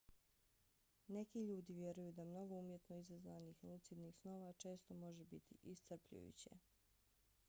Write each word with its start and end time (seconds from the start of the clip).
neki 1.11 1.39
ljudi 1.47 1.73
vjeruju 1.73 2.11
da 2.13 2.25
mnogo 2.29 2.55
umjetno 2.59 2.95
izazvanih 2.97 3.59
lucidnih 3.63 4.15
snova 4.15 4.53
često 4.53 4.93
može 4.95 5.25
biti 5.25 5.57
iscrpljujuće 5.61 6.49